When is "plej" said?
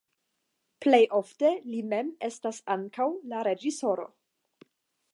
0.85-1.01